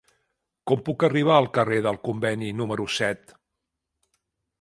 [0.69, 3.37] Com puc arribar al carrer del Conveni número set?